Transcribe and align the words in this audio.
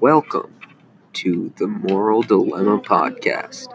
Welcome 0.00 0.60
to 1.14 1.54
the 1.56 1.66
Moral 1.66 2.20
Dilemma 2.20 2.80
Podcast. 2.80 3.68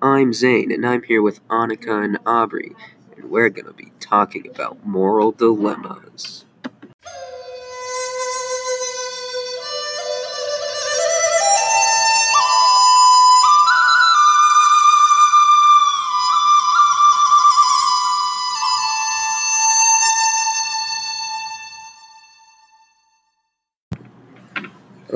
I'm 0.00 0.32
Zane, 0.32 0.72
and 0.72 0.86
I'm 0.86 1.02
here 1.02 1.20
with 1.20 1.46
Annika 1.48 2.02
and 2.02 2.18
Aubrey, 2.24 2.72
and 3.14 3.28
we're 3.30 3.50
going 3.50 3.66
to 3.66 3.74
be 3.74 3.92
talking 4.00 4.48
about 4.48 4.86
moral 4.86 5.32
dilemmas. 5.32 6.45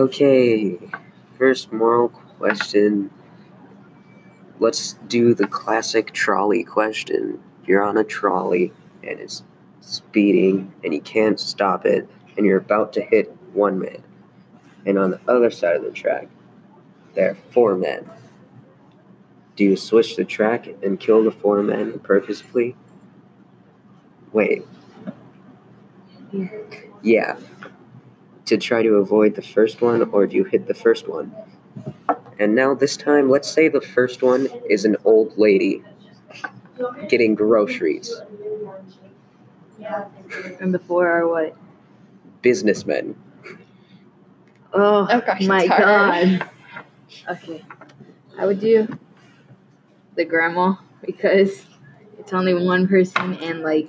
Okay, 0.01 0.79
first 1.37 1.75
moral 1.75 2.09
question. 2.09 3.11
Let's 4.59 4.95
do 5.09 5.35
the 5.35 5.47
classic 5.47 6.15
trolley 6.15 6.65
question. 6.65 7.39
You're 7.67 7.83
on 7.83 7.99
a 7.99 8.05
trolley 8.05 8.73
and 9.03 9.21
it's 9.21 9.45
speeding 9.83 10.73
and 10.83 10.95
you 10.95 11.03
can't 11.03 11.39
stop 11.39 11.85
it 11.85 12.09
and 12.39 12.47
you're 12.47 12.57
about 12.57 12.95
to 12.95 13.03
hit 13.03 13.37
one 13.53 13.79
man. 13.79 14.03
And 14.87 14.99
on 14.99 15.11
the 15.11 15.21
other 15.29 15.51
side 15.51 15.77
of 15.77 15.83
the 15.83 15.91
track, 15.91 16.29
there 17.13 17.33
are 17.33 17.39
four 17.51 17.77
men. 17.77 18.09
Do 19.55 19.65
you 19.65 19.77
switch 19.77 20.17
the 20.17 20.25
track 20.25 20.67
and 20.83 20.99
kill 20.99 21.25
the 21.25 21.31
four 21.31 21.63
men 21.63 21.99
purposefully? 21.99 22.75
Wait. 24.33 24.63
Yeah. 27.03 27.37
To 28.51 28.59
try 28.59 28.83
to 28.83 28.95
avoid 28.97 29.37
the 29.37 29.43
first 29.43 29.81
one, 29.81 30.03
or 30.11 30.27
do 30.27 30.35
you 30.35 30.43
hit 30.43 30.67
the 30.67 30.75
first 30.75 31.07
one? 31.07 31.33
And 32.41 32.53
now, 32.53 32.75
this 32.75 32.97
time, 32.97 33.31
let's 33.31 33.49
say 33.49 33.69
the 33.69 33.81
first 33.81 34.23
one 34.25 34.49
is 34.69 34.85
an 34.85 34.97
old 35.05 35.39
lady 35.39 35.85
getting 37.09 37.37
groceries. 37.37 38.13
And 40.61 40.73
before 40.73 41.07
are 41.07 41.29
what? 41.29 41.57
Businessmen. 42.43 43.15
Oh, 44.73 45.07
Oh 45.09 45.21
gosh, 45.21 45.47
my 45.47 45.67
hard. 45.67 45.81
god. 46.41 46.51
Okay. 47.31 47.65
I 48.37 48.47
would 48.47 48.59
do 48.61 48.89
the 50.17 50.25
grandma 50.25 50.75
because 51.07 51.67
it's 52.19 52.33
only 52.33 52.55
one 52.55 52.89
person 52.89 53.35
and 53.35 53.61
like 53.63 53.89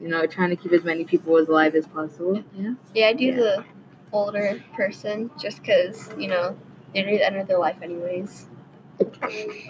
you 0.00 0.08
know, 0.08 0.26
trying 0.26 0.50
to 0.50 0.56
keep 0.56 0.72
as 0.72 0.84
many 0.84 1.04
people 1.04 1.36
as 1.38 1.48
alive 1.48 1.74
as 1.74 1.86
possible. 1.86 2.42
Yeah. 2.54 2.74
Yeah, 2.94 3.06
I 3.08 3.12
do 3.12 3.24
Yeah. 3.26 3.36
the 3.36 3.64
older 4.12 4.62
person 4.74 5.30
just 5.40 5.60
because, 5.60 6.10
you 6.18 6.28
know, 6.28 6.56
they 6.94 7.02
near 7.02 7.18
the 7.18 7.26
end 7.26 7.36
of 7.36 7.48
their 7.48 7.58
life 7.58 7.76
anyways. 7.82 8.46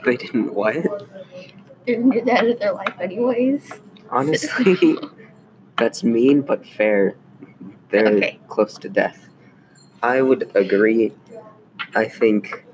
They 0.05 0.17
didn't 0.17 0.55
what? 0.55 0.75
They're 1.87 1.99
near 1.99 2.25
the 2.25 2.39
end 2.39 2.49
of 2.51 2.59
their 2.59 2.73
life 2.73 2.95
anyways. 3.01 3.71
Honestly, 4.11 4.97
that's 5.79 6.05
mean 6.05 6.43
but 6.43 6.67
fair. 6.67 7.17
They're 7.91 8.07
Okay. 8.09 8.39
close 8.49 8.75
to 8.79 8.89
death. 8.89 9.29
I 10.03 10.23
would 10.23 10.51
agree. 10.55 11.13
I 11.95 12.07
think, 12.07 12.65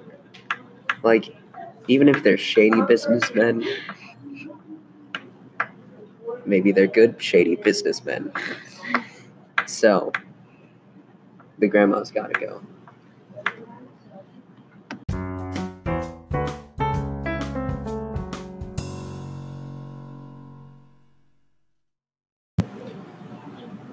like, 1.02 1.34
even 1.88 2.08
if 2.08 2.22
they're 2.22 2.36
shady 2.38 2.80
businessmen, 2.82 3.64
maybe 6.46 6.72
they're 6.72 6.86
good 6.86 7.20
shady 7.22 7.56
businessmen. 7.56 8.32
So, 9.66 10.12
the 11.58 11.68
grandma's 11.68 12.10
gotta 12.10 12.38
go. 12.38 12.60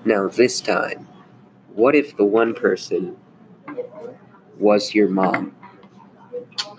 Now, 0.06 0.28
this 0.28 0.60
time, 0.60 1.08
what 1.76 1.94
if 1.94 2.18
the 2.18 2.26
one 2.26 2.54
person 2.56 3.16
was 4.58 4.96
your 4.96 5.08
mom? 5.08 5.56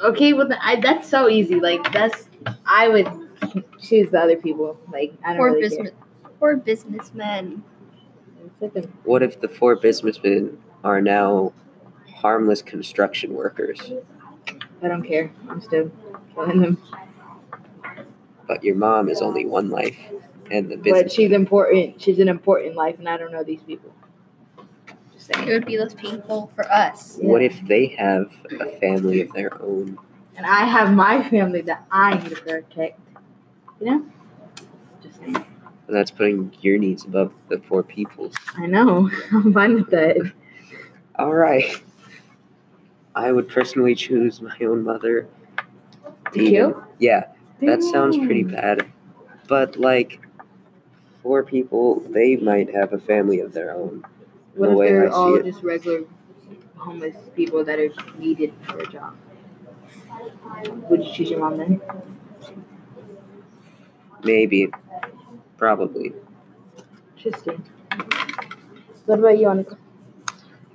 Okay, 0.03 0.33
well 0.33 0.49
I, 0.61 0.81
that's 0.81 1.09
so 1.09 1.29
easy. 1.29 1.57
Like 1.61 1.93
that's 1.93 2.29
I 2.67 2.89
would 2.89 3.07
choose 3.81 4.11
the 4.11 4.19
other 4.21 4.37
people. 4.37 4.79
Like 4.93 5.13
I 5.25 5.29
don't 5.31 5.39
Poor 5.39 5.49
really 5.51 5.61
business 5.63 5.91
poor 6.39 6.57
businessmen. 6.57 7.63
care. 7.63 8.47
It's 8.47 8.75
like 8.75 8.85
a- 8.85 8.89
What 9.05 9.23
if 9.23 9.41
the 9.41 9.49
four 9.49 9.77
businessmen 9.77 10.59
are 10.85 11.01
now 11.01 11.53
harmless 12.15 12.63
construction 12.63 13.35
workers, 13.35 13.93
I 14.83 14.89
don't 14.89 15.03
care. 15.03 15.31
I'm 15.49 15.61
still 15.61 15.91
killing 16.35 16.61
them. 16.63 16.79
but 18.49 18.65
your 18.65 18.75
mom 18.75 19.09
is 19.09 19.21
only 19.23 19.47
one 19.47 19.71
life 19.71 19.99
and 20.51 20.69
the 20.71 20.77
business. 20.77 21.03
But 21.05 21.13
she's 21.13 21.33
important. 21.33 22.01
She's 22.01 22.19
an 22.19 22.29
important 22.29 22.75
life, 22.75 22.99
and 22.99 23.09
I 23.09 23.17
don't 23.17 23.33
know 23.33 23.45
these 23.45 23.63
people. 23.63 23.93
It 25.33 25.47
would 25.47 25.67
be 25.67 25.79
less 25.79 25.95
painful 25.95 26.51
for 26.57 26.71
us. 26.73 27.19
What 27.21 27.43
if 27.43 27.61
they 27.69 27.87
have 27.87 28.33
a 28.61 28.67
family 28.81 29.21
of 29.21 29.33
their 29.33 29.63
own? 29.63 29.97
And 30.37 30.45
I 30.47 30.65
have 30.65 30.93
my 30.93 31.23
family 31.29 31.61
that 31.63 31.87
I 31.93 32.19
need 32.19 32.31
to 32.31 32.37
protect. 32.37 32.99
You 33.81 33.87
know? 33.87 34.07
Just 35.03 35.19
saying. 35.19 35.45
That's 35.89 36.11
putting 36.11 36.53
your 36.61 36.79
needs 36.79 37.05
above 37.05 37.33
the 37.49 37.59
four 37.59 37.83
people's. 37.83 38.35
I 38.57 38.67
know. 38.67 39.11
I'm 39.33 39.53
fine 39.53 39.75
with 39.75 39.91
that. 39.91 40.33
All 41.17 41.35
right. 41.35 41.83
I 43.15 43.33
would 43.33 43.49
personally 43.49 43.95
choose 43.95 44.41
my 44.41 44.57
own 44.61 44.85
mother. 44.85 45.29
To 46.33 46.39
kill? 46.39 46.85
Yeah, 47.01 47.25
that 47.61 47.83
sounds 47.83 48.17
pretty 48.17 48.45
bad. 48.45 48.91
But 49.49 49.77
like, 49.77 50.21
four 51.23 51.43
people, 51.43 52.01
they 52.11 52.37
might 52.37 52.73
have 52.73 52.93
a 52.93 52.99
family 52.99 53.41
of 53.41 53.53
their 53.53 53.75
own. 53.75 54.05
What 54.55 54.69
the 54.69 54.81
if 54.81 54.89
they're 54.89 55.13
all 55.13 55.35
it. 55.37 55.45
just 55.45 55.63
regular 55.63 56.03
homeless 56.77 57.17
people 57.35 57.65
that 57.65 57.79
are 57.79 57.91
needed 58.19 58.53
for 58.63 58.79
a 58.79 58.87
job? 58.87 59.17
Would 60.89 61.05
you 61.05 61.13
choose 61.13 61.31
your 61.31 61.41
mom 61.41 61.59
then? 61.59 61.81
Maybe, 64.25 64.71
probably. 65.57 66.13
Interesting. 67.17 67.65
What 69.07 69.19
about 69.19 69.39
you, 69.39 69.47
Annika? 69.47 69.77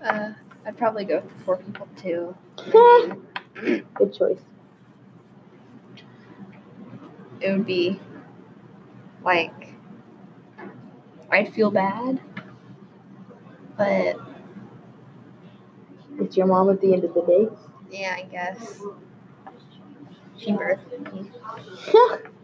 Uh, 0.04 0.32
I'd 0.66 0.78
probably 0.78 1.06
go 1.06 1.16
with 1.22 1.30
the 1.38 1.44
four 1.44 1.58
people 1.58 1.88
too. 1.96 2.36
Good 3.94 4.14
choice. 4.14 4.40
It 7.42 7.52
would 7.52 7.66
be 7.66 8.00
like 9.24 9.52
I'd 11.32 11.54
feel 11.54 11.72
bad, 11.72 12.20
but 13.78 14.18
It's 16.20 16.38
your 16.38 16.48
mom 16.48 16.70
at 16.70 16.80
the 16.82 16.94
end 16.94 17.04
of 17.04 17.14
the 17.14 17.22
day. 17.22 17.48
yeah, 17.92 18.16
I 18.18 18.24
guess 18.24 18.82
she 20.38 20.52
birthed 20.52 21.14
me. 21.14 21.32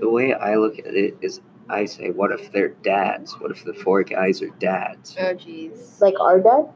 The 0.00 0.08
way 0.08 0.32
I 0.34 0.56
look 0.56 0.78
at 0.78 0.94
it 0.94 1.16
is, 1.20 1.40
I 1.68 1.84
say, 1.86 2.10
what 2.10 2.32
if 2.32 2.52
they're 2.52 2.68
dads? 2.68 3.38
What 3.40 3.50
if 3.50 3.64
the 3.64 3.74
four 3.74 4.02
guys 4.02 4.42
are 4.42 4.50
dads? 4.58 5.16
Oh 5.18 5.34
jeez. 5.34 6.00
like 6.00 6.18
our 6.20 6.40
dad? 6.40 6.68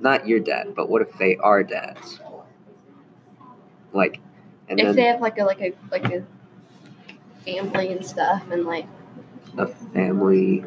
Not 0.00 0.26
your 0.26 0.40
dad, 0.40 0.74
but 0.74 0.88
what 0.88 1.02
if 1.02 1.16
they 1.18 1.36
are 1.36 1.62
dads? 1.62 2.20
Like, 3.92 4.20
and 4.68 4.78
if 4.78 4.86
then 4.86 4.96
they 4.96 5.04
have 5.04 5.20
like 5.20 5.38
a 5.38 5.44
like 5.44 5.60
a 5.60 5.72
like 5.90 6.04
a 6.06 6.24
family 7.44 7.92
and 7.92 8.04
stuff 8.04 8.42
and 8.50 8.64
like 8.64 8.86
a 9.56 9.66
family. 9.66 10.64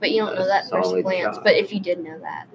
but 0.00 0.10
you 0.10 0.18
don't 0.24 0.34
know 0.34 0.46
that 0.46 0.70
first 0.70 0.88
solid 0.88 1.02
glance 1.02 1.36
job. 1.36 1.44
but 1.44 1.54
if 1.56 1.72
you 1.72 1.80
did 1.80 2.02
know 2.02 2.18
that 2.20 2.46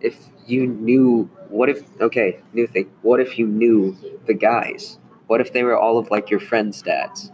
If 0.00 0.16
you 0.46 0.66
knew, 0.66 1.30
what 1.48 1.68
if? 1.68 1.82
Okay, 2.00 2.40
new 2.52 2.66
thing. 2.66 2.90
What 3.02 3.20
if 3.20 3.38
you 3.38 3.46
knew 3.46 3.96
the 4.26 4.34
guys? 4.34 4.98
What 5.30 5.40
if 5.40 5.52
they 5.52 5.62
were 5.62 5.78
all 5.78 5.96
of 5.96 6.10
like 6.10 6.28
your 6.28 6.40
friends' 6.40 6.82
dads? 6.82 7.30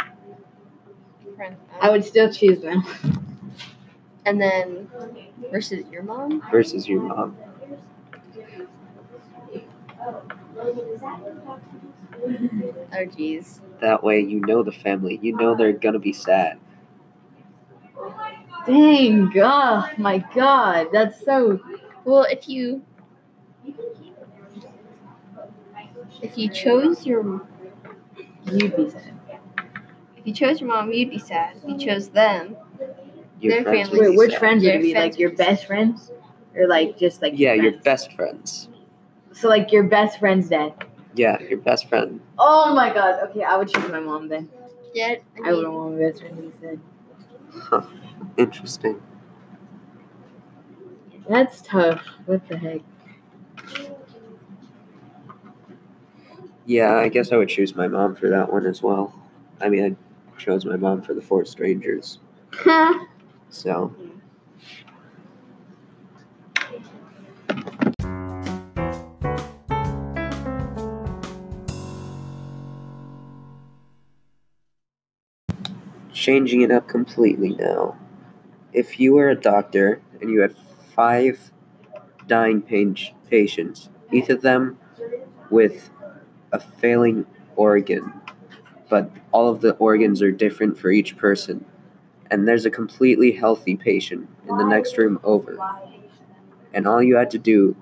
friend 1.34 1.56
I 1.80 1.88
would 1.88 2.04
still 2.04 2.30
choose 2.30 2.60
them. 2.60 2.84
and 4.26 4.38
then 4.38 4.86
versus 5.50 5.82
your 5.90 6.02
mom 6.02 6.42
versus 6.50 6.86
your 6.86 7.00
mom. 7.00 7.34
oh 12.22 13.06
jeez 13.16 13.60
That 13.80 14.04
way, 14.04 14.20
you 14.20 14.40
know 14.40 14.62
the 14.62 14.72
family. 14.72 15.18
You 15.22 15.34
know 15.34 15.56
they're 15.56 15.72
gonna 15.72 15.98
be 15.98 16.12
sad. 16.12 16.58
Dang, 18.66 19.32
oh 19.36 19.90
my 19.96 20.22
god, 20.34 20.88
that's 20.92 21.24
so. 21.24 21.58
well 22.04 22.24
if 22.24 22.46
you 22.46 22.82
if 26.20 26.36
you 26.36 26.50
chose 26.50 27.06
your 27.06 27.40
You'd 28.52 28.76
be 28.76 28.90
sad. 28.90 29.12
if 30.16 30.26
you 30.26 30.32
chose 30.32 30.60
your 30.60 30.68
mom 30.70 30.92
you'd 30.92 31.10
be 31.10 31.18
sad 31.18 31.56
if 31.56 31.68
you 31.68 31.78
chose 31.78 32.08
them 32.08 32.56
Your 33.40 33.52
Their 33.54 33.62
friends 33.64 33.88
family- 33.88 33.98
would 34.00 34.06
Wait, 34.08 34.10
be 34.12 34.16
which 34.16 34.30
sad. 34.32 34.38
friends 34.40 34.62
would 34.64 34.68
Your 34.68 34.74
it 34.78 34.82
be? 34.82 34.92
friends 34.92 35.04
Like 35.14 35.18
your 35.18 35.28
would 35.30 35.36
be 35.36 35.44
sad. 35.44 35.50
best 35.50 35.66
friends? 35.66 36.10
or 36.56 36.66
like 36.68 36.98
just 36.98 37.22
like 37.22 37.32
Yeah, 37.36 37.52
your 37.54 37.72
friends? 37.72 37.84
best 37.84 38.12
friends. 38.12 38.68
So 39.32 39.48
like 39.48 39.72
your 39.72 39.82
best 39.82 40.18
friend's 40.18 40.48
dead. 40.48 40.72
Yeah, 41.14 41.38
your 41.42 41.58
best 41.58 41.88
friend. 41.88 42.20
Oh 42.38 42.74
my 42.74 42.92
god. 42.92 43.20
Okay, 43.30 43.42
I 43.42 43.56
would 43.56 43.68
choose 43.68 43.88
my 43.90 44.00
mom 44.00 44.28
then. 44.28 44.48
Yeah, 44.94 45.16
I 45.44 45.52
wouldn't 45.52 45.72
want 45.72 45.94
my 45.94 46.00
best 46.08 46.20
friend 46.20 46.36
to 46.36 46.42
be 46.42 46.66
dead. 46.66 46.80
Huh. 47.52 47.82
Interesting. 48.38 49.00
That's 51.28 51.60
tough. 51.62 52.02
What 52.26 52.46
the 52.48 52.56
heck? 52.56 52.80
Yeah, 56.66 56.96
I 56.96 57.08
guess 57.08 57.30
I 57.30 57.36
would 57.36 57.48
choose 57.48 57.76
my 57.76 57.86
mom 57.86 58.16
for 58.16 58.28
that 58.28 58.52
one 58.52 58.66
as 58.66 58.82
well. 58.82 59.14
I 59.60 59.68
mean, 59.68 59.96
I 59.96 60.40
chose 60.40 60.64
my 60.64 60.76
mom 60.76 61.00
for 61.00 61.14
the 61.14 61.22
Four 61.22 61.44
Strangers. 61.44 62.18
So, 63.48 63.94
changing 76.12 76.62
it 76.62 76.70
up 76.72 76.88
completely 76.88 77.50
now. 77.54 77.96
If 78.72 79.00
you 79.00 79.14
were 79.14 79.30
a 79.30 79.40
doctor 79.40 80.02
and 80.20 80.28
you 80.30 80.40
had 80.40 80.54
five 80.94 81.52
dying 82.26 82.62
pa- 82.62 83.12
patients, 83.30 83.90
each 84.12 84.28
of 84.28 84.42
them 84.42 84.78
with 85.50 85.90
a 86.52 86.60
failing 86.60 87.26
organ, 87.56 88.12
but 88.88 89.10
all 89.32 89.48
of 89.48 89.60
the 89.60 89.72
organs 89.74 90.22
are 90.22 90.30
different 90.32 90.78
for 90.78 90.90
each 90.90 91.16
person, 91.16 91.64
and 92.30 92.46
there's 92.46 92.64
a 92.66 92.70
completely 92.70 93.32
healthy 93.32 93.76
patient 93.76 94.28
in 94.48 94.56
the 94.56 94.64
next 94.64 94.96
room 94.98 95.18
over, 95.24 95.58
and 96.74 96.86
all 96.86 97.02
you 97.02 97.16
had 97.16 97.30
to 97.30 97.38
do 97.38 97.76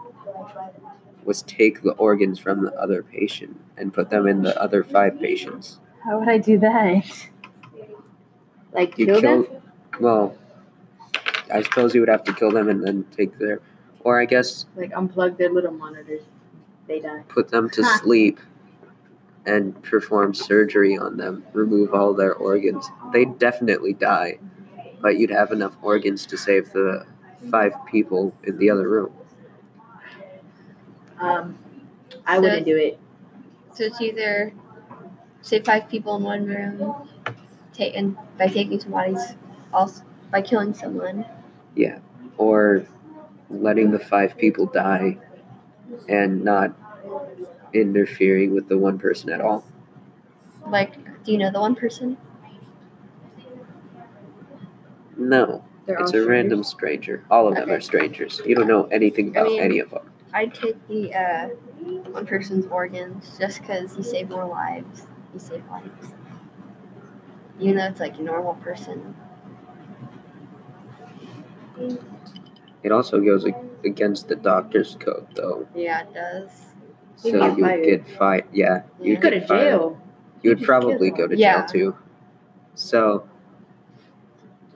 was 1.25 1.43
take 1.43 1.83
the 1.83 1.93
organs 1.93 2.39
from 2.39 2.63
the 2.65 2.73
other 2.75 3.03
patient 3.03 3.59
and 3.79 3.93
put 3.95 4.11
them 4.11 4.27
in 4.27 4.43
the 4.43 4.61
other 4.61 4.85
five 4.85 5.19
patients. 5.19 5.79
How 6.05 6.19
would 6.19 6.29
I 6.29 6.37
do 6.39 6.59
that? 6.59 7.29
Like 8.73 8.99
You 8.99 9.07
kill 9.07 9.21
them? 9.21 9.47
well, 10.01 10.37
I 11.53 11.63
suppose 11.63 11.95
you 11.95 12.01
would 12.01 12.09
have 12.11 12.25
to 12.25 12.33
kill 12.35 12.51
them 12.51 12.69
and 12.69 12.85
then 12.85 13.07
take 13.17 13.39
their, 13.39 13.61
or 14.01 14.21
I 14.21 14.25
guess 14.27 14.67
Like 14.77 14.91
unplug 14.93 15.39
their 15.39 15.51
little 15.51 15.73
monitors. 15.73 16.23
They 16.87 17.01
die. 17.01 17.23
put 17.29 17.49
them 17.49 17.71
to 17.71 17.83
sleep 18.01 18.39
and 19.46 19.81
perform 19.82 20.35
surgery 20.35 20.96
on 20.96 21.17
them, 21.17 21.44
remove 21.52 21.93
all 21.94 22.14
their 22.14 22.35
organs. 22.35 22.88
They'd 23.12 23.38
definitely 23.38 23.93
die, 23.93 24.38
but 25.02 25.19
you'd 25.19 25.31
have 25.31 25.52
enough 25.52 25.76
organs 25.82 26.25
to 26.26 26.37
save 26.37 26.73
the 26.73 27.05
five 27.50 27.75
people 27.87 28.35
in 28.44 28.58
the 28.58 28.70
other 28.70 28.88
room. 28.88 29.12
Um, 31.20 31.58
I 32.26 32.37
So- 32.37 32.43
wouldn't 32.43 32.67
do 32.67 32.76
it. 32.76 32.99
So 33.73 33.85
it's 33.85 34.00
either 34.00 34.52
say 35.43 35.61
five 35.61 35.88
people 35.88 36.17
in 36.17 36.23
one 36.23 36.46
room, 36.46 36.94
take 37.73 37.96
and 37.96 38.17
by 38.38 38.46
taking 38.46 38.81
somebody's 38.81 39.35
also 39.73 40.02
by 40.31 40.41
killing 40.41 40.73
someone. 40.73 41.25
Yeah, 41.75 41.99
or 42.38 42.85
letting 43.50 43.91
the 43.91 43.99
five 43.99 44.37
people 44.38 44.67
die 44.67 45.19
and 46.08 46.44
not 46.44 46.73
interfering 47.75 48.55
with 48.55 48.69
the 48.69 48.79
one 48.79 48.99
person 48.99 49.31
at 49.31 49.41
all. 49.41 49.65
Like, 50.69 50.94
do 51.25 51.32
you 51.32 51.38
know 51.38 51.50
the 51.50 51.61
one 51.61 51.75
person? 51.75 52.17
No, 55.17 55.65
They're 55.87 55.97
it's 55.99 56.12
all 56.12 56.21
a 56.21 56.26
random 56.26 56.65
stranger. 56.65 57.25
All 57.31 57.47
of 57.49 57.55
them 57.55 57.65
Okay. 57.65 57.75
are 57.75 57.81
strangers. 57.81 58.41
You 58.47 58.55
don't 58.55 58.67
know 58.67 58.85
anything 58.87 59.37
I 59.37 59.41
about 59.41 59.53
mean- 59.53 59.61
any 59.62 59.79
of 59.81 59.91
them. 59.91 60.11
I'd 60.32 60.53
take 60.53 60.76
the 60.88 61.15
uh, 61.15 61.49
one 62.11 62.26
person's 62.26 62.67
organs 62.67 63.37
just 63.38 63.61
because 63.61 63.97
you 63.97 64.03
save 64.03 64.31
more 64.31 64.47
lives. 64.47 65.06
You 65.32 65.38
save 65.38 65.62
lives. 65.70 66.12
Even 67.61 67.77
though 67.77 67.85
it's 67.85 68.00
like 68.00 68.19
a 68.19 68.23
normal 68.23 68.55
person. 68.55 69.15
It 72.82 72.91
also 72.91 73.20
goes 73.20 73.47
against 73.85 74.27
the 74.27 74.35
doctor's 74.35 74.97
code, 74.99 75.29
though. 75.37 75.69
Yeah, 75.75 76.03
it 76.03 76.12
does. 76.12 76.50
You'd 77.25 77.31
So 77.32 77.37
you 77.47 77.50
would 77.50 77.61
fired. 77.61 77.85
get 77.85 78.09
fired. 78.09 78.44
Yeah, 78.53 78.82
Yeah. 79.00 79.11
you'd 79.12 79.21
Go 79.21 79.31
to 79.31 79.41
fired. 79.47 79.61
jail. 79.71 80.00
You 80.43 80.50
would 80.50 80.62
probably 80.62 81.11
go 81.11 81.26
to 81.26 81.37
Yeah. 81.37 81.61
jail 81.67 81.67
too. 81.69 81.97
So, 82.75 83.26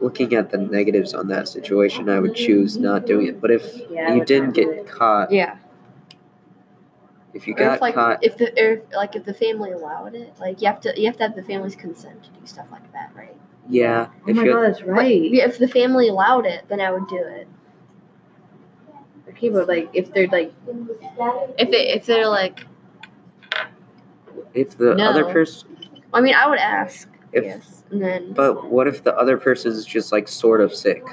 looking 0.01 0.35
at 0.35 0.51
the 0.51 0.59
negatives 0.59 1.13
on 1.15 1.29
that 1.29 1.49
situation, 1.49 2.09
I 2.09 2.21
would 2.21 2.35
choose 2.35 2.79
not 2.79 3.07
doing 3.07 3.27
it. 3.27 3.41
But 3.41 3.51
if 3.51 3.81
Yeah, 3.91 4.15
you 4.15 4.25
didn't 4.25 4.53
get 4.53 4.69
it. 4.69 4.87
caught, 4.87 5.31
Yeah. 5.31 5.57
if 7.35 7.47
you 7.47 7.55
Or 7.55 7.59
got 7.59 7.75
if 7.75 7.81
like 7.83 7.95
caught, 7.95 8.25
if 8.25 8.39
the 8.39 8.53
if 8.57 8.81
like 8.95 9.15
if 9.17 9.25
the 9.25 9.35
family 9.35 9.73
allowed 9.73 10.15
it, 10.15 10.33
like 10.41 10.63
you 10.63 10.69
have 10.69 10.81
to 10.83 10.99
you 10.99 11.07
have 11.07 11.17
to 11.19 11.25
have 11.25 11.35
the 11.37 11.43
family's 11.43 11.77
consent 11.77 12.23
to 12.25 12.31
do 12.31 12.47
stuff 12.47 12.69
like 12.73 12.91
that, 12.93 13.11
right? 13.15 13.37
yeah, 13.69 14.07
Oh 14.25 14.31
if 14.31 14.37
my 14.37 14.47
god, 14.47 14.63
that's 14.63 14.81
But 14.81 14.89
right. 14.89 15.21
if 15.23 15.59
the 15.59 15.69
family 15.69 16.09
allowed 16.09 16.47
it, 16.47 16.65
then 16.69 16.81
I 16.81 16.91
would 16.91 17.07
do 17.09 17.19
it. 17.19 17.47
But 19.41 19.69
like 19.69 19.89
if 19.93 20.13
they're 20.13 20.27
like 20.29 20.53
If 21.59 21.69
it 21.69 21.97
if 21.97 22.07
they're 22.07 22.29
like, 22.29 22.65
if 24.55 24.77
the 24.77 24.93
other 25.03 25.25
person, 25.25 25.69
I 26.13 26.21
mean, 26.21 26.35
I 26.35 26.49
would 26.49 26.59
ask. 26.59 27.09
If- 27.33 27.45
yes, 27.45 27.85
and 27.91 28.03
then 28.03 28.33
but 28.33 28.71
what 28.71 28.89
if 28.89 29.03
the 29.05 29.15
other 29.17 29.37
person 29.37 29.71
is 29.73 29.85
just 29.85 30.13
like 30.13 30.27
sort 30.29 30.61
of 30.61 30.75
sick, 30.75 31.05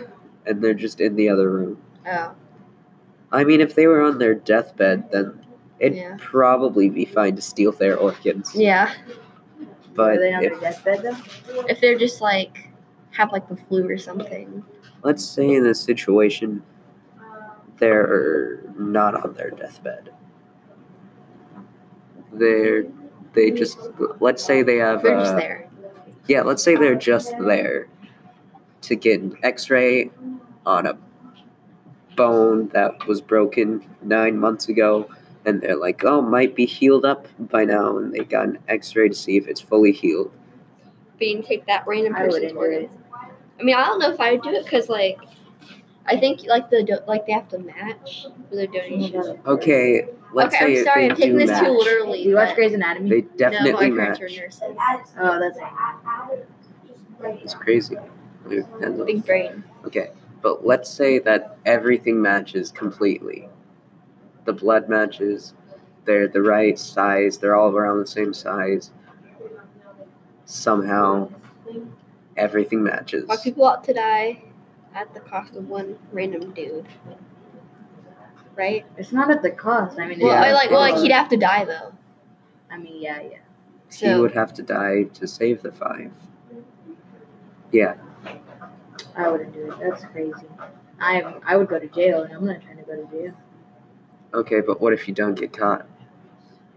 and 0.46 0.64
they're 0.64 0.74
just 0.74 1.02
in 1.02 1.16
the 1.16 1.30
other 1.30 1.50
room? 1.50 1.78
oh 2.08 2.32
I 3.32 3.44
mean, 3.44 3.60
if 3.60 3.76
they 3.76 3.88
were 3.88 4.02
on 4.02 4.18
their 4.18 4.34
deathbed, 4.36 5.12
then 5.12 5.40
it'd 5.80 5.98
Yeah. 5.98 6.16
probably 6.20 6.90
be 6.90 7.04
fine 7.06 7.36
to 7.36 7.42
steal 7.42 7.74
their 7.74 7.98
organs. 7.98 8.56
yeah, 8.56 8.94
But 9.94 10.12
are 10.18 10.20
they 10.20 10.34
on 10.34 10.44
if 10.44 10.60
their 10.62 10.72
deathbed 10.72 11.04
though? 11.04 11.64
if 11.68 11.82
they're 11.82 11.98
just 11.98 12.22
like 12.22 12.70
have 13.12 13.32
like 13.34 13.48
the 13.50 13.58
flu 13.58 13.88
or 13.90 13.98
something. 13.98 14.64
let's 15.04 15.24
say 15.26 15.54
in 15.56 15.64
this 15.64 15.80
situation 15.82 16.64
they're 17.78 18.60
not 18.78 19.16
on 19.16 19.34
their 19.34 19.52
deathbed 19.52 20.10
they're 22.34 22.86
they 23.34 23.52
just 23.52 23.78
let's 24.20 24.44
say 24.44 24.62
they 24.64 24.78
have 24.78 25.04
They're 25.04 25.20
just 25.20 25.34
uh, 25.34 25.38
there. 25.38 25.70
yeah 26.28 26.42
let's 26.42 26.64
say 26.64 26.76
they're 26.76 26.96
just 26.96 27.34
there 27.40 27.88
to 28.82 28.96
get 28.96 29.22
an 29.22 29.38
x-ray 29.44 30.10
on 30.66 30.86
a 30.88 30.98
bone 32.16 32.70
that 32.70 33.06
was 33.08 33.22
broken 33.22 33.84
nine 34.02 34.38
months 34.38 34.70
ago 34.70 35.10
and 35.46 35.62
they're 35.62 35.76
like 35.76 36.04
oh 36.06 36.22
might 36.22 36.56
be 36.56 36.66
healed 36.66 37.04
up 37.06 37.28
by 37.40 37.66
now 37.66 37.98
and 37.98 38.14
they 38.14 38.20
got 38.20 38.46
an 38.46 38.58
x-ray 38.68 39.10
to 39.10 39.16
see 39.16 39.38
if 39.38 39.48
it's 39.48 39.62
fully 39.62 39.92
healed 39.92 40.32
Being 41.20 41.44
take 41.44 41.66
that 41.68 41.86
random 41.88 42.16
I 42.16 42.20
person's 42.20 42.34
wouldn't 42.34 42.54
do 42.54 42.60
it. 42.62 42.74
organs. 42.76 42.92
I 43.60 43.64
mean, 43.64 43.76
I 43.76 43.86
don't 43.86 44.00
know 44.00 44.12
if 44.12 44.20
I 44.20 44.34
would 44.34 44.42
do 44.42 44.50
it 44.50 44.66
because 44.66 44.90
like, 44.90 45.18
I 46.08 46.18
think 46.18 46.44
like 46.46 46.70
the 46.70 46.84
do- 46.84 47.00
like 47.08 47.26
they 47.26 47.34
have 47.34 47.50
to 47.50 47.58
match 47.60 48.28
for 48.50 48.56
their 48.56 48.68
oh 48.70 48.74
donations. 48.74 49.40
okay 49.46 50.06
let's 50.34 50.56
okay, 50.56 50.76
say 50.76 50.80
I'm 50.80 50.86
sorry, 50.86 51.02
they 51.06 51.10
I'm 51.10 51.16
taking 51.16 51.32
do 51.34 51.40
this 51.40 51.50
match. 51.50 51.64
too 51.64 51.72
literally. 51.72 52.24
Do 52.24 52.30
you 52.30 52.36
watch 52.36 52.56
Grey's 52.56 52.74
Anatomy? 52.74 53.10
they 53.10 53.22
no, 53.22 53.28
definitely 53.38 53.92
my 53.92 53.98
parents 53.98 54.20
match 54.20 54.32
are 54.32 54.42
nurses. 54.42 54.62
oh, 55.20 55.40
that's 55.40 55.58
it's 57.44 57.54
crazy 57.54 57.96
Big 58.48 59.26
brain. 59.26 59.64
Okay, 59.86 60.12
but 60.44 60.66
let's 60.66 60.90
say 60.90 61.18
that 61.20 61.58
everything 61.66 62.22
matches 62.22 62.72
completely. 62.72 63.50
The 64.46 64.54
blood 64.54 64.88
matches, 64.88 65.56
they're 66.06 66.28
the 66.28 66.44
right 66.44 66.78
size, 66.78 67.40
they're 67.40 67.56
all 67.56 67.76
around 67.76 67.98
the 68.00 68.06
same 68.06 68.36
size. 68.36 68.92
Somehow, 70.46 71.30
everything 72.38 72.84
matches. 72.84 73.28
Are 73.30 73.38
people 73.40 73.66
out 73.66 73.84
to 73.86 73.94
die 73.94 74.44
at 74.96 75.14
the 75.14 75.20
cost 75.20 75.56
of 75.56 75.68
one 75.70 75.98
random 76.12 76.52
dude? 76.54 76.88
Right? 78.56 78.86
It's 78.98 79.12
not 79.12 79.30
at 79.30 79.42
the 79.44 79.52
cost. 79.52 80.00
I 80.00 80.08
mean, 80.08 80.20
Well, 80.20 80.32
Yeah, 80.32 80.42
I 80.42 80.54
like 80.54 80.72
well, 80.72 80.80
like 80.80 80.98
he'd 80.98 81.12
have 81.12 81.30
to 81.30 81.38
die 81.38 81.66
though. 81.66 81.94
I 82.72 82.78
mean, 82.78 83.02
yeah, 83.02 83.22
yeah. 83.22 83.38
He 83.92 84.20
would 84.20 84.34
have 84.34 84.54
to 84.56 84.64
die 84.64 85.04
to 85.14 85.28
save 85.28 85.62
the 85.62 85.72
five. 85.72 86.12
Yeah, 87.72 87.96
I 89.16 89.30
wouldn't 89.30 89.54
do 89.54 89.72
it. 89.72 89.80
That's 89.80 90.04
crazy. 90.06 90.34
I 91.00 91.22
I 91.46 91.58
would 91.58 91.68
go 91.68 91.78
to 91.80 91.88
jail, 91.88 92.24
and 92.24 92.34
I'm 92.34 92.46
not 92.46 92.62
trying 92.62 92.78
to 92.78 92.84
go 92.84 92.96
to 92.96 93.12
jail. 93.12 93.34
okay, 94.34 94.62
but 94.62 94.82
what 94.82 94.94
if 94.94 95.08
you 95.08 95.14
don't 95.14 95.36
get 95.36 95.54
caught? 95.54 95.86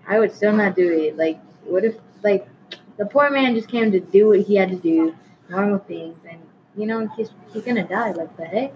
I 0.07 0.19
would 0.19 0.33
still 0.33 0.53
not 0.53 0.75
do 0.75 0.91
it. 0.91 1.17
Like, 1.17 1.41
what 1.65 1.85
if 1.85 1.97
like 2.23 2.49
the 2.97 3.07
poor 3.07 3.31
man 3.31 3.55
just 3.55 3.69
came 3.69 3.91
to 3.93 4.01
do 4.01 4.29
what 4.29 4.41
he 4.41 4.57
had 4.57 4.69
to 4.71 4.77
do, 4.77 5.15
normal 5.49 5.79
things, 5.79 6.19
and 6.29 6.41
you 6.79 6.87
know 6.87 7.07
he's 7.17 7.31
he's 7.53 7.63
gonna 7.65 7.87
die. 7.87 8.13
Like 8.13 8.35
the 8.37 8.45
heck? 8.45 8.73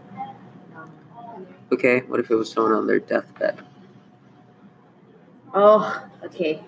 Okay, 1.71 2.01
what 2.01 2.21
if 2.21 2.31
it 2.31 2.35
was 2.35 2.51
someone 2.53 2.73
on 2.73 2.87
their 2.87 3.01
deathbed? 3.01 3.59
Oh, 5.55 6.05
okay. 6.25 6.63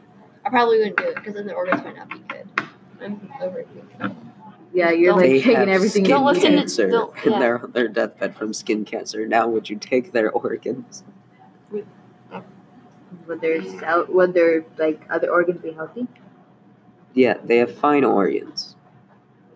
I 0.46 0.50
probably 0.50 0.78
wouldn't 0.78 0.96
do 0.96 1.04
it 1.04 1.14
because 1.16 1.34
then 1.34 1.46
the 1.46 1.52
organs 1.54 1.82
might 1.84 1.96
not 1.96 2.08
be 2.08 2.18
good. 2.28 2.48
I'm 3.02 3.30
over 3.42 3.58
it. 3.60 3.68
Yeah, 4.72 4.90
you're 4.90 5.12
Don't- 5.12 5.20
like 5.20 5.30
taking 5.42 5.68
everything. 5.68 6.04
skin 6.04 6.16
Don't 6.16 6.24
listen 6.26 6.52
to- 6.52 6.58
cancer 6.58 6.90
don't- 6.90 7.14
and 7.24 7.32
yeah. 7.32 7.38
they're 7.38 7.62
on 7.62 7.72
their 7.72 7.88
deathbed 7.88 8.34
from 8.36 8.52
skin 8.54 8.84
cancer. 8.84 9.26
Now, 9.26 9.46
would 9.48 9.68
you 9.70 9.76
take 9.76 10.12
their 10.12 10.30
organs? 10.32 11.04
Would 13.26 13.40
their 13.40 13.62
cell, 13.78 14.06
would 14.08 14.34
their 14.34 14.64
like 14.78 15.00
other 15.10 15.30
organs 15.30 15.62
be 15.62 15.72
healthy? 15.72 16.06
Yeah, 17.14 17.34
they 17.44 17.58
have 17.58 17.74
fine 17.74 18.04
organs, 18.04 18.74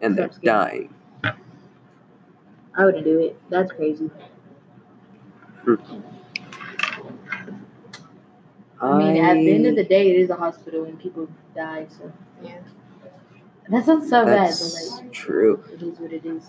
and 0.00 0.16
they're 0.16 0.30
skin. 0.30 0.44
dying. 0.44 0.94
I 2.78 2.87
wouldn't 2.87 3.04
do 3.04 3.18
it. 3.20 3.38
That's 3.50 3.73
crazy. 3.73 4.11
I 8.80 8.94
mean, 8.94 9.16
at 9.16 9.35
the 9.35 9.52
end 9.54 9.66
of 9.66 9.76
the 9.76 9.85
day, 9.85 10.11
it 10.11 10.16
is 10.20 10.30
a 10.30 10.37
hospital 10.37 10.85
and 10.85 10.99
people 10.99 11.28
die. 11.54 11.87
So 11.99 12.12
Yeah. 12.42 12.58
that 13.68 13.85
sounds 13.87 14.08
so 14.08 14.25
bad, 14.25 14.50
that's 14.50 15.00
but 15.00 15.12
true. 15.12 15.64
it 15.73 15.82
is 15.82 15.99
what 15.99 16.12
it 16.12 16.25
is. 16.25 16.44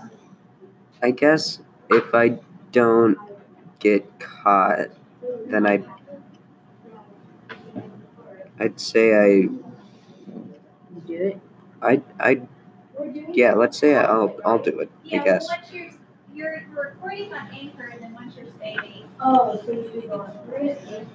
I 1.02 1.12
guess 1.12 1.60
if 1.90 2.14
I 2.14 2.40
don't 2.72 3.18
get 3.80 4.20
caught, 4.20 4.90
then 5.48 5.66
I 5.68 5.84
I'd 8.60 8.80
say 8.80 9.16
I 9.16 9.26
You 9.28 11.02
do 11.08 11.14
it. 11.16 11.40
I 11.82 12.02
I 12.20 12.42
yeah, 13.34 13.54
let's 13.54 13.78
say 13.78 13.96
I'll 13.96 14.36
I'll 14.46 14.60
do 14.60 14.80
it. 14.80 14.90
I 15.06 15.08
Yeah, 15.08 15.24
guess. 15.24 15.48
Well, 16.40 16.52
once 16.52 16.64
you're, 16.68 16.74
you're 16.74 16.92
recording 16.92 17.34
on 17.34 17.48
Anchor, 17.54 17.88
and 17.88 18.02
then 18.02 18.14
once 18.14 18.36
you're 18.36 18.48
saving, 18.60 19.10
Oh, 19.20 19.62
so 19.66 19.72
you 19.72 20.04
go 20.08 20.22
on. 20.22 20.30
Where 20.48 20.64
is 20.64 20.78
it? 20.90 21.08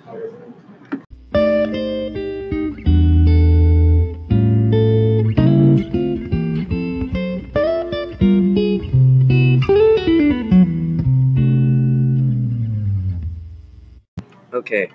Okay. 14.52 14.90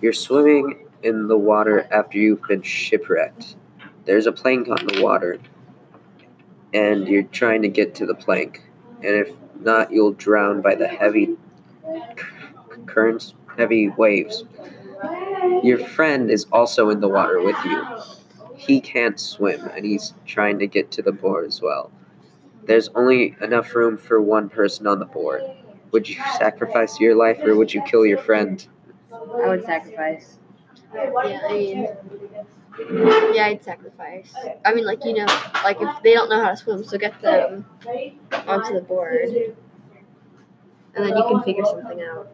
You're 0.00 0.12
swimming 0.12 0.86
in 1.02 1.28
the 1.28 1.36
water 1.36 1.88
after 1.90 2.18
you've 2.18 2.42
been 2.42 2.62
shipwrecked. 2.62 3.56
There's 4.04 4.26
a 4.26 4.32
plank 4.32 4.68
on 4.68 4.86
the 4.86 5.02
water, 5.02 5.38
and 6.72 7.08
you're 7.08 7.24
trying 7.24 7.62
to 7.62 7.68
get 7.68 7.94
to 7.96 8.06
the 8.06 8.14
plank. 8.14 8.65
And 8.96 9.14
if 9.14 9.30
not, 9.60 9.92
you'll 9.92 10.12
drown 10.12 10.62
by 10.62 10.74
the 10.74 10.88
heavy 10.88 11.36
c- 12.16 12.22
currents, 12.86 13.34
heavy 13.56 13.88
waves. 13.88 14.44
Your 15.62 15.78
friend 15.78 16.30
is 16.30 16.46
also 16.52 16.90
in 16.90 17.00
the 17.00 17.08
water 17.08 17.40
with 17.42 17.56
you. 17.64 17.84
He 18.56 18.80
can't 18.80 19.18
swim, 19.20 19.60
and 19.74 19.84
he's 19.84 20.14
trying 20.26 20.58
to 20.58 20.66
get 20.66 20.90
to 20.92 21.02
the 21.02 21.12
board 21.12 21.46
as 21.46 21.60
well. 21.60 21.90
There's 22.64 22.88
only 22.94 23.36
enough 23.40 23.74
room 23.74 23.96
for 23.96 24.20
one 24.20 24.48
person 24.48 24.86
on 24.86 24.98
the 24.98 25.04
board. 25.04 25.42
Would 25.92 26.08
you 26.08 26.16
sacrifice 26.38 26.98
your 26.98 27.14
life, 27.14 27.38
or 27.42 27.54
would 27.56 27.72
you 27.72 27.82
kill 27.82 28.04
your 28.06 28.18
friend? 28.18 28.66
I 29.12 29.48
would 29.48 29.64
sacrifice. 29.64 30.38
Yeah, 30.94 31.12
I 31.16 31.52
mean, 31.52 31.88
yeah, 32.78 33.46
I'd 33.46 33.62
sacrifice. 33.62 34.34
I 34.64 34.74
mean, 34.74 34.84
like 34.84 35.04
you 35.04 35.14
know, 35.14 35.26
like 35.64 35.80
if 35.80 36.02
they 36.02 36.14
don't 36.14 36.28
know 36.28 36.42
how 36.42 36.50
to 36.50 36.56
swim, 36.56 36.84
so 36.84 36.98
get 36.98 37.20
them 37.22 37.64
onto 38.46 38.74
the 38.74 38.80
board, 38.80 39.28
and 39.28 39.54
then 40.94 41.16
you 41.16 41.24
can 41.28 41.42
figure 41.42 41.64
something 41.64 42.00
out, 42.02 42.28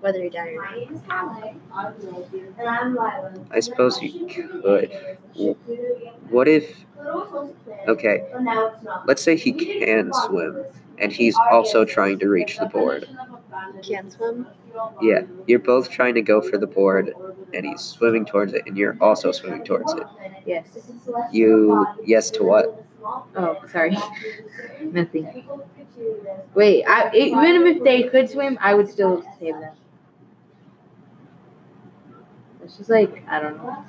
whether 0.00 0.22
you 0.22 0.30
die 0.30 0.48
or 0.48 0.90
not. 1.00 1.54
I 3.50 3.60
suppose 3.60 4.00
you 4.02 4.26
could. 4.26 4.90
What 6.30 6.48
if, 6.48 6.84
okay, 7.88 8.24
let's 9.06 9.22
say 9.22 9.36
he 9.36 9.52
can 9.52 10.12
swim, 10.12 10.64
and 10.98 11.12
he's 11.12 11.36
also 11.50 11.84
trying 11.84 12.18
to 12.20 12.28
reach 12.28 12.58
the 12.58 12.66
board. 12.66 13.08
Can't 13.82 14.12
swim. 14.12 14.46
Yeah, 15.00 15.22
you're 15.46 15.58
both 15.58 15.90
trying 15.90 16.14
to 16.14 16.22
go 16.22 16.40
for 16.40 16.58
the 16.58 16.66
board, 16.66 17.12
and 17.54 17.66
he's 17.66 17.80
swimming 17.80 18.24
towards 18.24 18.52
it, 18.52 18.62
and 18.66 18.76
you're 18.76 18.96
also 19.00 19.32
swimming 19.32 19.64
towards 19.64 19.92
it. 19.94 20.04
Yes. 20.46 20.66
You, 21.32 21.86
yes 22.04 22.30
to 22.32 22.44
what? 22.44 22.84
Oh, 23.36 23.56
sorry. 23.70 23.96
Nothing. 24.82 25.44
Wait, 26.54 26.84
I, 26.86 27.10
even 27.14 27.66
if 27.66 27.82
they 27.82 28.04
could 28.04 28.28
swim, 28.28 28.58
I 28.60 28.74
would 28.74 28.88
still 28.88 29.22
save 29.38 29.54
them. 29.54 29.74
It's 32.62 32.76
just 32.76 32.90
like 32.90 33.24
I 33.28 33.40
don't 33.40 33.56
know. 33.56 33.84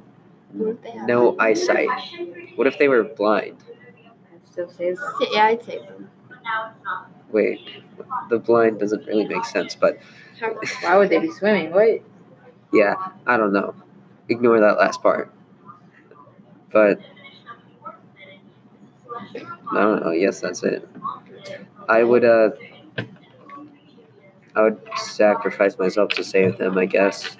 No 0.53 1.35
eyesight? 1.39 1.89
What 2.55 2.67
if 2.67 2.77
they 2.77 2.87
were 2.87 3.03
blind? 3.03 3.57
I'd 4.33 4.69
still. 4.69 4.97
Yeah, 5.31 5.45
I'd 5.45 5.63
save 5.63 5.81
them. 5.87 6.09
Wait, 7.31 7.59
the 8.29 8.37
blind 8.39 8.79
doesn't 8.79 9.05
really 9.07 9.25
make 9.25 9.45
sense, 9.45 9.75
but 9.75 9.97
Why 10.81 10.97
would 10.97 11.09
they 11.09 11.19
be 11.19 11.31
swimming? 11.31 11.71
What? 11.71 12.01
yeah, 12.71 12.95
I 13.25 13.37
don't 13.37 13.53
know. 13.53 13.75
Ignore 14.29 14.59
that 14.59 14.77
last 14.77 15.01
part. 15.01 15.33
But 16.71 16.99
I 19.71 19.81
don't 19.81 20.03
know. 20.03 20.11
Yes, 20.11 20.39
that's 20.41 20.63
it. 20.63 20.87
I 21.89 22.03
would 22.03 22.23
uh 22.23 22.51
I 24.55 24.61
would 24.63 24.79
sacrifice 24.97 25.77
myself 25.77 26.09
to 26.11 26.23
save 26.23 26.57
them, 26.57 26.77
I 26.77 26.85
guess. 26.85 27.37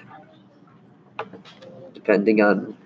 Depending 1.94 2.40
on 2.42 2.76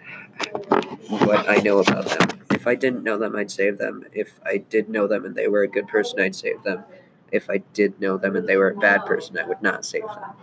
what 1.09 1.49
I 1.49 1.57
know 1.57 1.78
about 1.78 2.07
them. 2.07 2.28
If 2.50 2.66
I 2.66 2.75
didn't 2.75 3.02
know 3.02 3.18
them, 3.18 3.37
I'd 3.37 3.50
save 3.50 3.78
them. 3.78 4.04
If 4.12 4.40
I 4.45 4.59
did 4.59 4.88
know 4.88 5.07
them 5.07 5.25
and 5.25 5.35
they 5.35 5.49
were 5.49 5.62
a 5.62 5.68
good 5.68 5.88
person, 5.88 6.21
I'd 6.21 6.35
save 6.35 6.62
them. 6.62 6.85
If 7.30 7.50
I 7.50 7.59
did 7.73 8.00
know 8.00 8.16
them 8.16 8.37
and 8.37 8.49
they 8.49 8.57
were 8.57 8.71
a 8.71 8.76
bad 8.76 9.04
person, 9.04 9.38
I 9.38 9.47
would 9.47 9.62
not 9.62 9.85
save 9.85 10.04
them. 10.07 10.35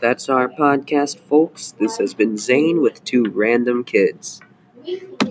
That's 0.00 0.28
our 0.28 0.48
podcast, 0.48 1.18
folks. 1.20 1.72
This 1.78 1.98
has 1.98 2.12
been 2.12 2.36
Zane 2.36 2.82
with 2.82 3.04
two 3.04 3.24
random 3.32 3.84
kids. 3.84 4.40